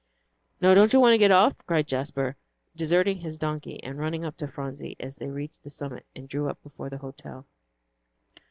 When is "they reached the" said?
5.17-5.69